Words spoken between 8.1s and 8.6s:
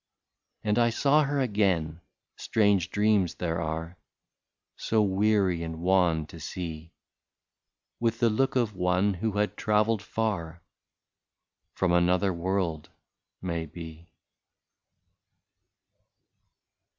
the look